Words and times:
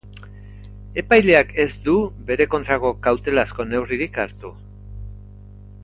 Epaileak 1.01 1.53
ez 1.63 1.67
du 1.89 1.95
bere 2.31 2.47
kontrako 2.55 2.93
kautelazko 3.09 3.67
neurririk 3.75 4.19
hartu. 4.25 4.53